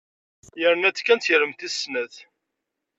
Yerna-tt 0.59 1.03
kan 1.05 1.19
d 1.19 1.21
tiremt 1.23 1.59
tis-snat. 1.59 2.15